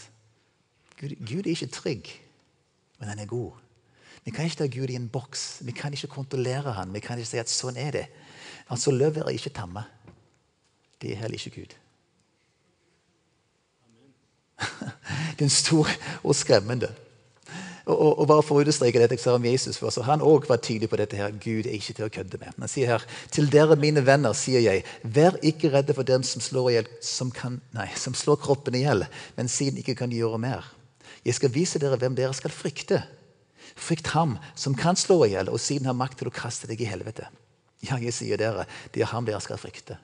[0.99, 2.12] Gud, Gud er ikke trygg,
[2.99, 3.51] men han er god.
[4.25, 5.60] Vi kan ikke ta Gud i en boks.
[5.62, 6.93] Vi kan ikke kontrollere han.
[6.93, 8.05] Vi kan ikke si at sånn er det.
[8.73, 9.84] Altså, Løver er ikke tamme.
[11.01, 11.75] Det er heller ikke Gud.
[15.41, 16.89] Den store og skremmende.
[17.86, 20.49] Og, og, og bare for å understreke dette, jeg om Jesus før, så Han også
[20.49, 21.17] var tydelig på dette.
[21.17, 22.55] her, Gud er ikke til å kødde med.
[22.58, 26.41] Han sier her, Til dere, mine venner, sier jeg, vær ikke redde for dem som
[26.41, 29.05] slår, ihjel, som kan, nei, som slår kroppen i hjel,
[29.38, 30.65] men siden ikke kan gjøre mer.
[31.25, 33.01] Jeg skal vise dere hvem dere skal frykte.
[33.75, 36.83] Frykt ham som kan slå i hjel, og siden har makt til å kaste deg
[36.85, 37.27] i helvete.
[37.85, 39.97] Ja, jeg sier dere, det er ham dere skal frykte.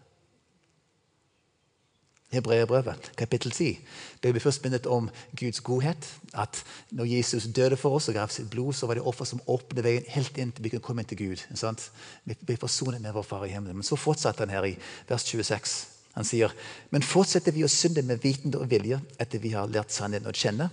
[2.31, 3.79] Hebreerbrevet, kapittel 10.
[4.23, 6.05] Det blir først minnet om Guds godhet.
[6.31, 6.61] At
[6.95, 9.83] når Jesus døde for oss og gav sitt blod, så var det offer som åpnet
[9.83, 11.43] veien helt inn til vi kunne komme inn til Gud.
[11.59, 11.89] Sant?
[12.23, 13.81] Vi ble forsonet med vår Far i himmelen.
[13.81, 14.77] Men så fortsatte han her i
[15.09, 15.75] vers 26.
[16.15, 16.55] Han sier,
[16.91, 20.35] men fortsetter vi å synde med vitende og vilje etter vi har lært sannheten å
[20.35, 20.69] kjenne,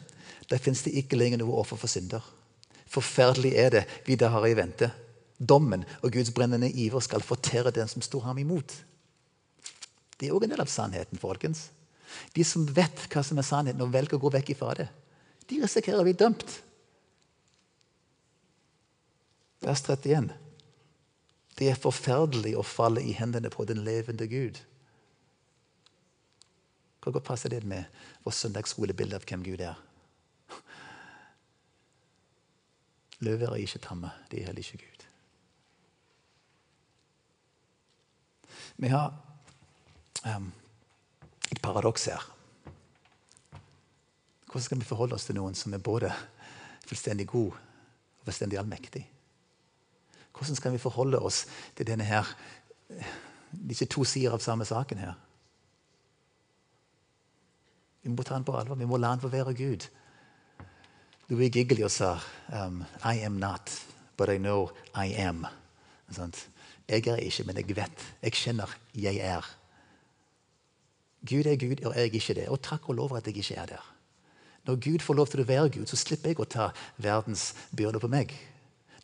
[0.49, 2.25] der fins det ikke lenger noe offer for synder.
[2.89, 4.91] Forferdelig er det vi da har i vente.
[5.39, 8.73] Dommen og Guds brennende iver skal fortære den som står ham imot.
[10.19, 11.69] Det er òg en del av sannheten, folkens.
[12.35, 14.89] De som vet hva som er sannheten, og velger å gå vekk ifra det,
[15.49, 16.57] de risikerer å bli dømt.
[19.63, 20.33] Vers 31.
[21.59, 24.59] Det er forferdelig å falle i hendene på den levende Gud.
[27.03, 27.87] Hvor godt passer det med
[28.25, 29.79] vårt søndagsskolebilde av hvem Gud er?
[33.19, 35.07] Løver er ikke tamme, de er heller ikke Gud.
[38.79, 39.15] Vi har
[40.37, 40.53] um,
[41.53, 42.35] et paradoks her.
[44.47, 46.13] Hvordan skal vi forholde oss til noen som er både
[46.87, 49.03] fullstendig god og fullstendig allmektig?
[50.33, 52.27] Hvordan skal vi forholde oss til denne her,
[53.51, 55.17] disse to sider av samme saken her?
[58.03, 58.79] Vi må ta den på alvor.
[58.79, 59.89] Vi må la den få være Gud.
[61.29, 62.21] Louis Giglio sa
[62.53, 63.71] um, I am not,
[64.17, 65.47] but I know I am.
[66.89, 68.05] Jeg er ikke, men jeg vet.
[68.23, 69.45] Jeg kjenner jeg er.
[71.29, 72.49] Gud er Gud, og jeg er ikke det.
[72.49, 73.85] Og takk og lov at jeg ikke er der.
[74.65, 78.01] Når Gud får lov til å være Gud, så slipper jeg å ta verdens byrde
[78.01, 78.33] på meg.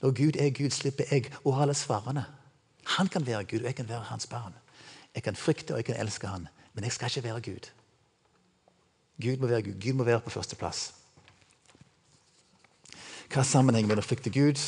[0.01, 2.25] Når Gud er Gud, slipper jeg å ha alle svarene.
[2.97, 4.57] Han kan være Gud, og jeg kan være hans barn.
[5.15, 7.71] Jeg kan frykte og jeg kan elske han, men jeg skal ikke være Gud.
[9.21, 9.81] Gud må være Gud.
[9.81, 11.04] Gud må være på førsteplass.
[13.35, 14.61] Hva er sammenhengen mellom å frykte Gud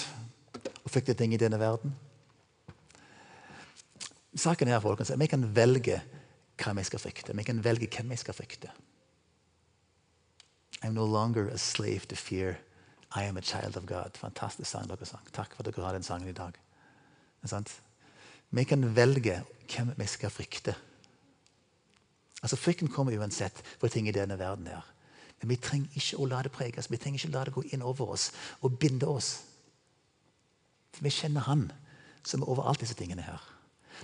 [0.82, 1.92] og frykte ting i denne verden?
[4.34, 6.00] Saken er folkens, at Vi kan velge
[6.58, 7.36] hva vi skal frykte.
[7.36, 8.72] Vi kan velge hvem vi skal frykte.
[10.82, 12.58] I'm no longer a slave to fear.
[13.14, 14.18] I am a child of God.
[14.18, 15.22] Fantastisk sang dere sang.
[15.30, 16.58] Takk for at dere har den sangen i dag.
[18.50, 20.74] Vi kan velge hvem vi skal frykte.
[22.42, 24.66] Altså Frykten kommer uansett for ting i denne verden.
[24.66, 24.95] her.
[25.46, 26.88] Men vi trenger ikke å la det prege oss.
[26.90, 28.32] Vi trenger ikke å la det gå inn over oss
[28.66, 29.28] og binde oss.
[30.90, 31.68] For vi kjenner Han
[32.26, 33.38] som er over alt disse tingene her.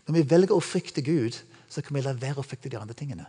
[0.07, 1.35] Når vi velger å frykte Gud,
[1.67, 3.27] så kan vi la være å frykte de andre tingene.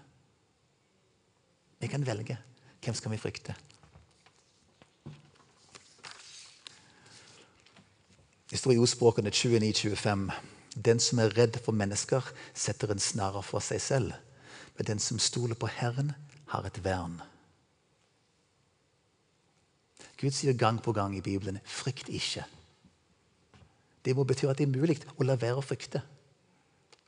[1.82, 2.38] Vi kan velge.
[2.86, 3.58] Hvem skal vi frykte?
[8.46, 10.30] Det står i ordspråkene 29-25.
[10.78, 14.14] Den som er redd for mennesker, setter en snare for seg selv.
[14.78, 16.14] Men den som stoler på Herren,
[16.54, 17.24] har et vern.
[20.24, 22.48] Gud sier gang på gang i Bibelen 'frykt ikke'.
[24.06, 26.02] Det må bety at det er mulig å la være å frykte.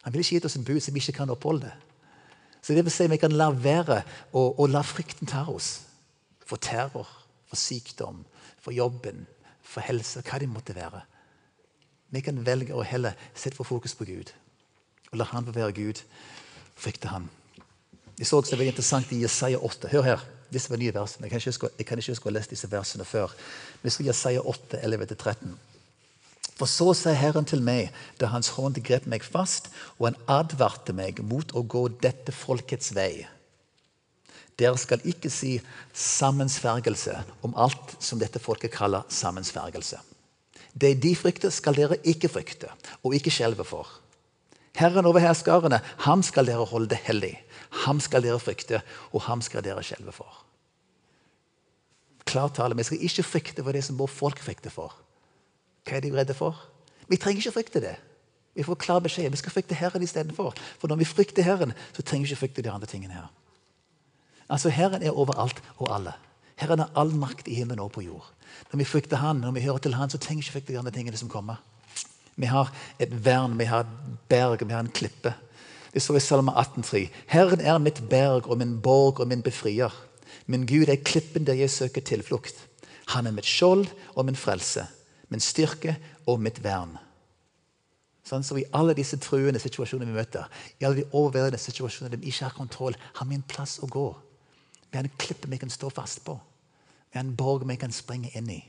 [0.04, 1.72] Han vil ikke gi oss en bud som ikke kan oppholde.
[2.62, 5.82] Så det vil si Vi kan la være å, å la frykten ta oss.
[6.46, 7.08] For terror,
[7.48, 8.26] for sykdom,
[8.60, 9.28] for jobben,
[9.64, 11.02] for helse, hva det måtte være.
[12.10, 14.32] Vi kan velge å heller sette vår fokus på Gud
[15.12, 16.02] og la Han være Gud.
[16.76, 17.30] Frykte Han.
[18.20, 19.88] Jeg så også det var interessant i Jesaja 8.
[19.88, 20.20] Hør her.
[20.54, 21.26] Disse var nye versene.
[21.26, 23.34] Jeg kan ikke huske, kan ikke huske å ha lest disse versene før.
[23.84, 25.56] Vi skal Jesaja 8, 11-13.
[26.56, 29.68] For så sa Herren til meg da Hans hånd grep meg fast,
[30.00, 33.26] og han advarte meg mot å gå dette folkets vei.
[34.56, 35.58] Dere skal ikke si
[35.92, 40.00] sammensvergelse om alt som dette folket kaller sammensvergelse.
[40.76, 42.72] Det de frykter, skal dere ikke frykte
[43.04, 43.88] og ikke skjelve for.
[44.76, 47.36] Herren over herskarene, ham skal dere holde det hellig.
[47.84, 50.42] Ham skal dere frykte, og ham skal dere skjelve for.
[52.26, 52.78] Klartale.
[52.78, 54.96] Vi skal ikke frykte for det som vår folk frykter for.
[55.86, 56.58] Hva er de redde for?
[57.10, 57.96] Vi trenger ikke frykte det.
[58.56, 59.30] Vi får klar beskjed.
[59.30, 60.56] Vi skal frykte Herren istedenfor.
[60.80, 63.28] For når vi frykter Herren, så trenger vi ikke frykte de andre tingene her.
[64.50, 66.16] Altså, Herren er overalt og alle.
[66.56, 68.26] Herren har all makt i himmelen og på jord.
[68.72, 70.80] Når vi frykter Han, når vi hører til Han, så trenger vi ikke frykte de
[70.80, 71.60] andre tingene som kommer.
[72.36, 75.34] Vi har et vern, vi har et berg, vi har en klippe.
[75.96, 79.94] Det står i Salme 18,3.: Herren er mitt berg og min borg og min befrier.
[80.46, 82.68] Min Gud er klippen der jeg søker tilflukt.
[83.16, 84.88] Han er mitt skjold og min frelse
[85.30, 85.96] min styrke
[86.30, 86.96] og mitt vern.
[88.26, 90.48] Sånn, så I alle disse truende situasjonene vi møter,
[90.82, 94.08] i alle de overveldende situasjonene vi ikke har kontroll, har vi en plass å gå.
[94.90, 96.38] Vi har en klippe vi kan stå fast på.
[97.12, 98.62] Vi har en borg vi kan springe inn i.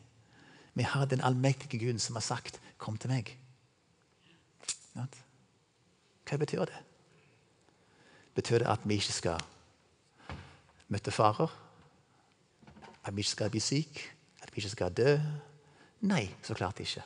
[0.77, 3.33] Vi har den allmektige Guden som har sagt 'kom til meg'.
[6.27, 6.96] Hva betyr det?
[8.37, 9.43] Betyr det at vi ikke skal
[10.93, 11.53] møte farer?
[13.03, 14.07] At vi ikke skal bli syke?
[14.43, 15.17] At vi ikke skal dø?
[16.07, 17.05] Nei, så klart ikke.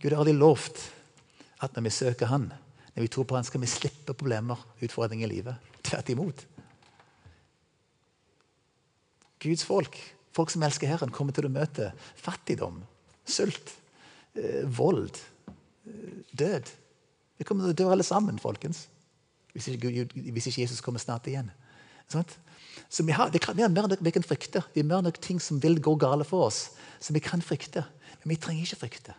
[0.00, 0.80] Gud har aldri lovt
[1.60, 2.48] at når vi søker Han,
[2.94, 5.72] når vi tror på Han, skal vi slippe problemer utfordringer i livet.
[5.84, 6.46] Tvert imot.
[9.40, 9.96] Guds folk,
[10.36, 12.82] folk som elsker Herren, kommer til å møte fattigdom,
[13.24, 13.72] sult,
[14.36, 15.16] eh, vold,
[15.86, 16.72] eh, død.
[17.40, 18.84] Vi kommer til å dø alle sammen, folkens.
[19.54, 21.48] Hvis ikke, hvis ikke Jesus kommer snart igjen.
[22.12, 22.28] Sånn?
[22.92, 24.60] Så vi har, kan, vi har mer enn vi kan frykte.
[24.74, 26.68] Vi har mer nok ting som vil gå gale for oss,
[27.00, 27.86] som vi kan frykte.
[28.20, 29.16] Men vi trenger ikke frykte.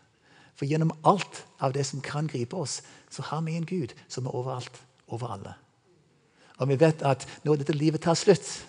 [0.54, 4.28] For gjennom alt av det som kan gripe oss, så har vi en Gud som
[4.30, 4.78] er overalt,
[5.12, 5.56] over alle.
[6.62, 8.68] Og vi vet at når dette livet tar slutt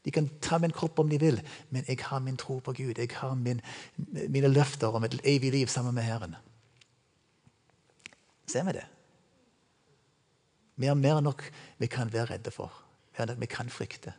[0.00, 1.36] De kan ta min kropp om de vil,
[1.68, 2.96] men jeg har min tro på Gud.
[2.96, 3.60] Jeg har min,
[4.32, 6.38] mine løfter om et evig liv sammen med Herren.
[8.50, 8.86] Ser vi det?
[10.80, 11.44] Vi har mer enn nok
[11.78, 12.72] vi kan være redde for.
[13.14, 14.14] Vi kan frykte.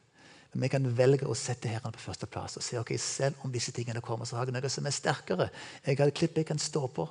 [0.51, 3.71] Men vi kan velge å sette Herren på førsteplass og si ok, selv om disse
[3.75, 5.47] tingene kommer, så har jeg noe som er sterkere.
[5.85, 7.07] Jeg har et klipp jeg kan stå på.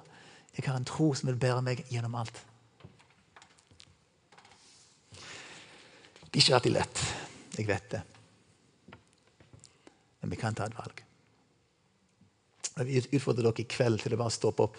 [0.56, 2.40] Jeg har en tro som vil bære meg gjennom alt.
[6.30, 7.02] Det er ikke alltid lett.
[7.56, 8.02] Jeg vet det.
[10.20, 11.02] Men vi kan ta et valg.
[12.80, 14.78] Jeg utfordrer dere i kveld til å bare stoppe opp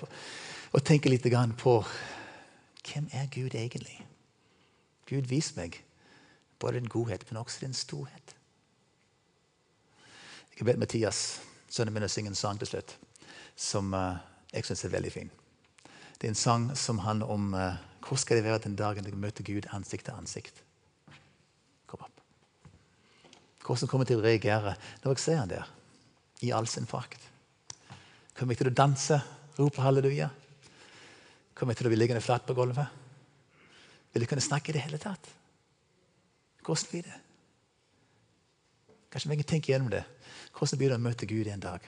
[0.71, 1.25] og tenke litt
[1.59, 1.73] på
[2.87, 3.99] hvem er Gud egentlig?
[5.09, 5.83] Gud, vis meg
[6.61, 8.35] både din godhet, men også din storhet.
[10.51, 12.97] Jeg har bedt Mathias, sønnen min, å synge en sang til slutt
[13.57, 14.17] som uh,
[14.53, 15.31] jeg syns er veldig fin.
[16.17, 19.17] Det er en sang som handler om uh, hvor skal det være den dagen jeg
[19.17, 20.63] møter Gud ansikt til ansikt.
[21.89, 22.21] Kom opp.
[23.65, 25.69] Hvordan kommer jeg til å reagere når jeg ser han der,
[26.41, 27.21] i all sin prakt?
[28.37, 29.21] Kommer jeg til å danse,
[29.59, 30.29] rope halleluja?
[31.61, 32.89] Kommer jeg til å bli liggende flat på gulvet?
[34.09, 35.27] Vil jeg kunne snakke i det hele tatt?
[36.65, 37.17] Hvordan blir det?
[39.13, 40.01] Kanskje vi kan tenke gjennom det.
[40.57, 41.85] Hvordan blir det å møte Gud en dag?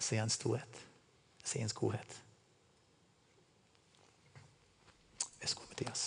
[0.00, 0.80] Se hans storhet.
[1.44, 2.16] Se hans godhet.
[5.36, 6.06] Vær så god, Mathias.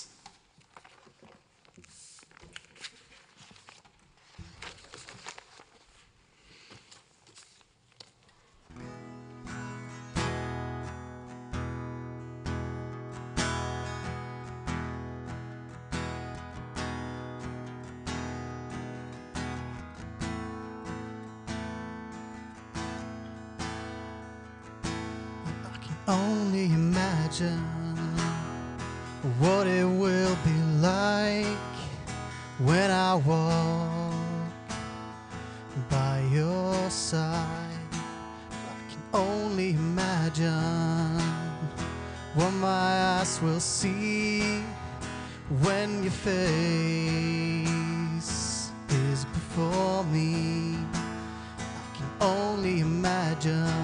[26.13, 27.65] Only imagine
[29.39, 31.45] what it will be like
[32.59, 34.13] when I walk
[35.89, 37.91] by your side.
[37.91, 41.19] I can only imagine
[42.35, 44.61] what my eyes will see
[45.61, 46.43] when your face
[48.89, 50.77] is before me.
[50.93, 53.82] I can only imagine.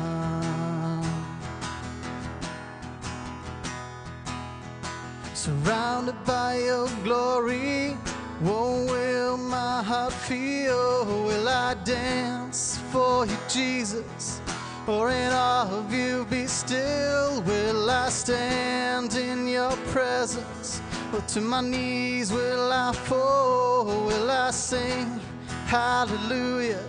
[5.69, 7.91] Surrounded by your glory,
[8.39, 11.05] what will my heart feel?
[11.05, 14.41] Will I dance for you, Jesus?
[14.87, 17.43] Or in awe of you be still?
[17.43, 20.81] Will I stand in your presence?
[21.13, 23.85] Or to my knees will I fall?
[24.07, 25.19] Will I sing
[25.67, 26.83] hallelujah?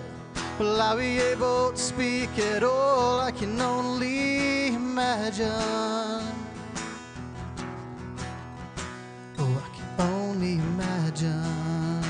[0.58, 3.20] Will I be able to speak at all?
[3.20, 6.29] I can only imagine.
[10.40, 12.02] Only imagine.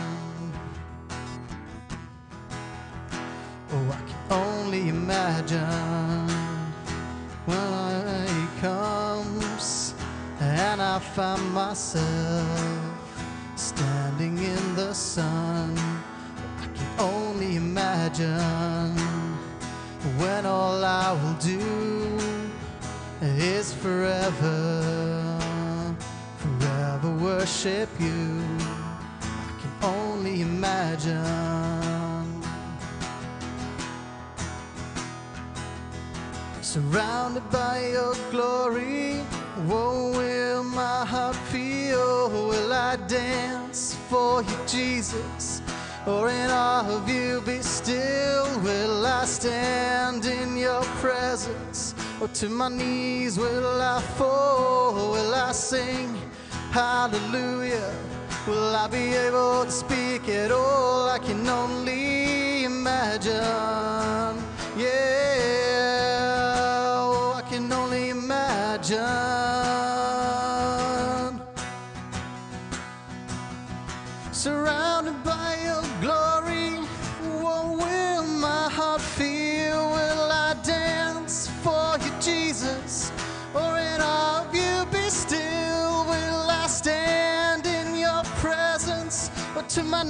[3.73, 6.29] Oh, I can only imagine
[7.45, 9.95] when he comes
[10.39, 12.79] and I find myself
[13.57, 15.77] standing in the sun.
[15.77, 18.97] I can only imagine
[20.19, 22.17] when all I will do
[23.23, 25.20] is forever
[27.31, 28.43] worship you.
[29.23, 32.27] I can only imagine.
[36.61, 39.19] Surrounded by your glory,
[39.71, 42.31] what will my heart feel?
[42.51, 45.63] Will I dance for you, Jesus?
[46.07, 48.47] Or in awe of you be still?
[48.61, 51.95] Will I stand in your presence?
[52.21, 55.13] Or to my knees will I fall?
[55.13, 56.30] Will I sing
[56.71, 57.95] hallelujah?
[58.47, 61.09] Will I be able to speak at all?
[61.09, 64.20] I can only imagine.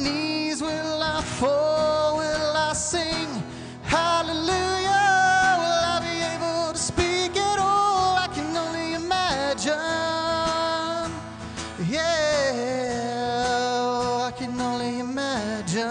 [0.02, 2.18] Knees will I fall?
[2.18, 3.28] Will I sing
[3.82, 5.56] hallelujah?
[5.62, 8.16] Will I be able to speak at all?
[8.16, 9.76] I can only imagine.
[11.88, 12.60] Yeah,
[14.28, 15.88] I can only imagine.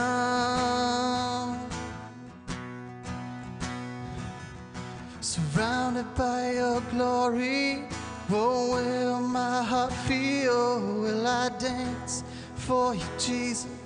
[5.22, 7.84] Surrounded by your glory,
[8.32, 10.80] oh, will my heart feel?
[11.01, 12.24] Will I dance
[12.55, 13.78] for you, Jesus?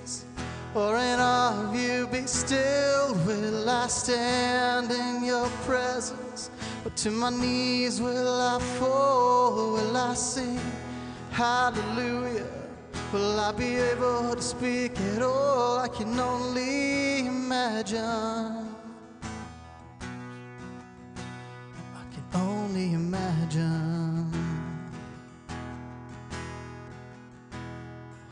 [0.74, 3.14] Or in of you be still?
[3.24, 6.50] Will I stand in your presence?
[6.84, 9.74] Or to my knees will I fall?
[9.74, 10.58] Will I sing
[11.30, 12.48] hallelujah?
[13.12, 15.78] Will I be able to speak at all?
[15.78, 18.02] I can only imagine.
[21.94, 24.32] I can only imagine.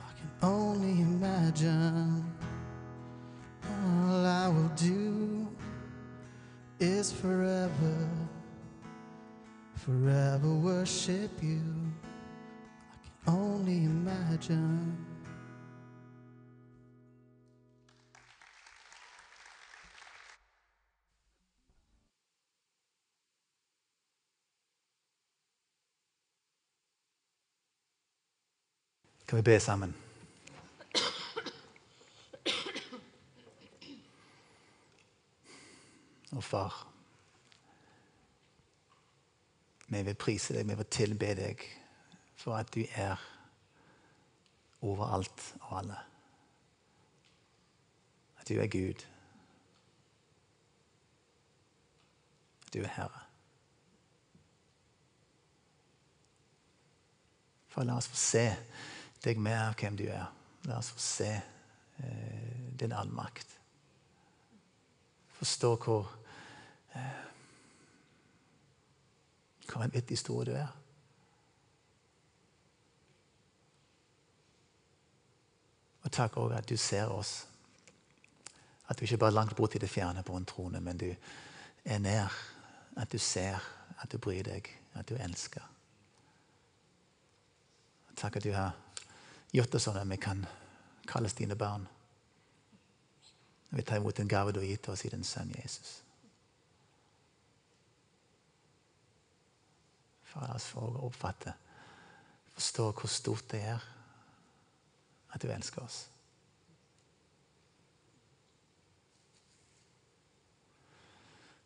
[0.08, 2.21] I can only imagine.
[4.12, 5.48] All I will do
[6.78, 7.96] is forever,
[9.74, 11.62] forever worship you.
[12.92, 14.96] I can only imagine.
[29.26, 30.01] Kan vi be sammen?
[36.32, 36.88] Og far,
[39.92, 41.64] vi vil prise deg, vi vil tilbe deg
[42.40, 43.20] for at du er
[44.82, 45.98] overalt og alle.
[48.40, 49.04] At du er Gud.
[52.66, 53.20] At du er Herre.
[57.72, 58.46] For la oss få se
[59.24, 60.26] deg mer av hvem du er.
[60.68, 63.58] La oss få se eh, din allmakt.
[65.38, 66.10] Forstå hvor
[66.94, 67.22] eh,
[69.82, 70.68] en vittig stor du er.
[76.02, 77.46] Og takk òg at du ser oss.
[78.88, 81.08] At du ikke bare er langt bort i det fjerne på en trone, men du
[81.84, 82.34] er nær.
[82.96, 83.62] At du ser,
[84.02, 85.64] at du bryr deg, at du elsker.
[88.16, 88.76] Takk at du har
[89.52, 90.44] gjort det sånn at vi kan
[91.08, 91.86] kalles dine barn.
[93.72, 96.02] Vi tar imot den gave du har gitt oss i din sønn Jesus.
[100.40, 101.52] La oss få oppfatte,
[102.54, 103.84] forstå hvor stort det er
[105.32, 106.06] at du elsker oss.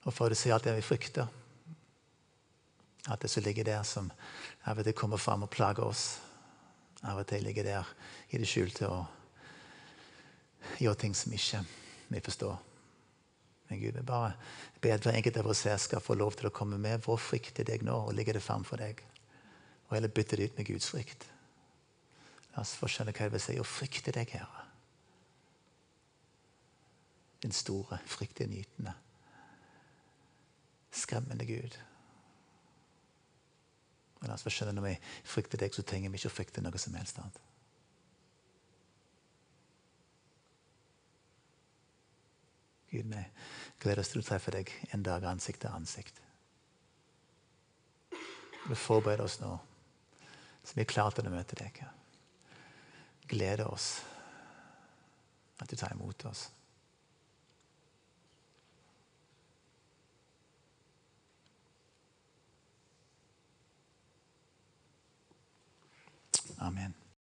[0.07, 1.27] Og for du si alt det vi frykter.
[3.09, 4.11] at det som ligger der, som
[4.65, 6.19] av og til kommer fram og plager oss.
[7.03, 7.85] Av og til ligger der
[8.31, 9.07] i det skjulte og
[10.83, 11.63] gjør ting som ikke
[12.09, 12.59] vi forstår.
[13.69, 14.33] Men Gud, vi bare
[14.81, 17.19] ber at hver enkelt av oss her skal få lov til å komme med vår
[17.19, 19.03] frykt til deg nå og ligge det fram for deg.
[19.89, 21.27] Og heller bytte det ut med Guds frykt.
[22.55, 24.63] La oss få skjønne hva det vil si å frykte deg, Herre.
[27.43, 28.95] Din store, fryktinngytende,
[30.97, 31.77] skremmende Gud.
[34.23, 34.95] Og la oss få skjønne når vi
[35.29, 37.46] frykter deg, så trenger vi ikke å frykte noe som helst annet.
[42.97, 43.25] Gud, vi
[43.83, 46.23] gleder oss til å treffe deg en dag ansikt til ansikt.
[48.67, 49.53] Vi forbereder oss nå,
[50.65, 51.83] så vi er klare til å møte deg.
[53.29, 53.91] Gleder oss
[55.61, 56.49] at du tar imot oss.
[66.57, 66.97] Amen.